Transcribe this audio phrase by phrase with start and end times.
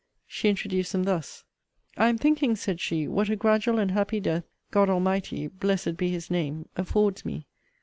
[0.25, 1.43] She introduced them thus:
[1.95, 6.09] I am thinking, said she, what a gradual and happy death God Almighty (blessed be
[6.09, 7.45] his name) affords me!